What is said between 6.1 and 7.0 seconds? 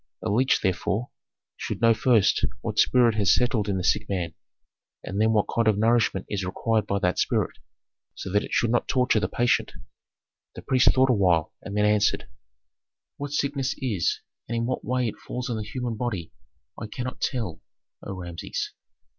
is required by